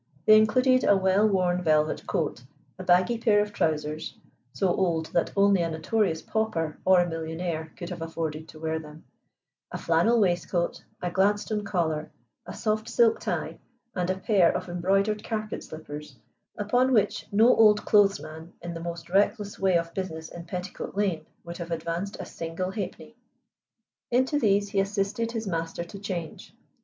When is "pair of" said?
3.19-3.53, 14.17-14.67